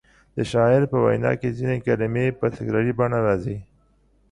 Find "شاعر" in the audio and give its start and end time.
0.51-0.81